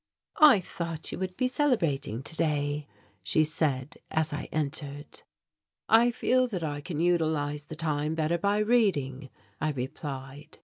"I 0.41 0.59
thought 0.61 1.11
you 1.11 1.19
would 1.19 1.37
be 1.37 1.47
celebrating 1.47 2.23
today," 2.23 2.87
she 3.21 3.43
said 3.43 3.97
as 4.09 4.33
I 4.33 4.49
entered. 4.51 5.21
"I 5.87 6.09
feel 6.09 6.47
that 6.47 6.63
I 6.63 6.81
can 6.81 6.99
utilize 6.99 7.65
the 7.65 7.75
time 7.75 8.15
better 8.15 8.39
by 8.39 8.57
reading," 8.57 9.29
I 9.59 9.69
replied. 9.69 10.57